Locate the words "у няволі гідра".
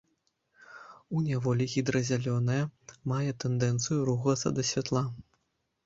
1.17-2.01